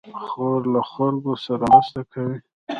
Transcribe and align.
خور 0.29 0.61
له 0.73 0.81
خلکو 0.91 1.31
سره 1.45 1.65
مرسته 1.73 2.01
کوي. 2.11 2.37